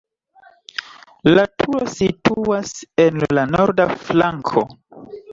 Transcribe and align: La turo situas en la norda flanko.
La 1.37 1.41
turo 1.63 1.81
situas 1.95 2.71
en 3.03 3.19
la 3.39 3.43
norda 3.57 3.87
flanko. 4.07 4.65